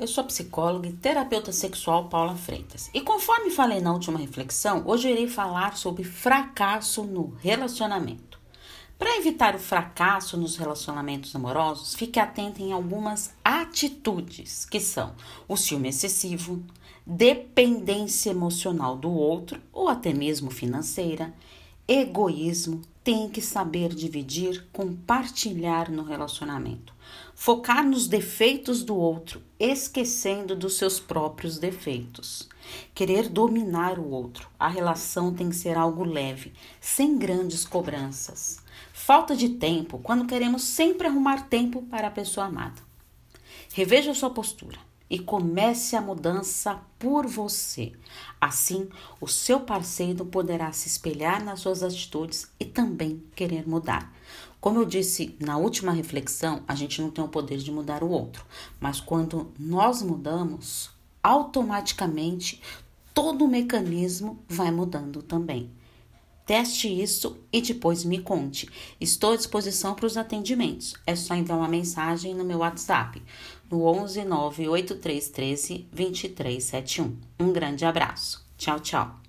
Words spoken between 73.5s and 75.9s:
no 11 98313